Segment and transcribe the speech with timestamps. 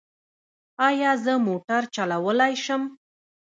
[0.87, 2.81] ایا زه موټر چلولی شم؟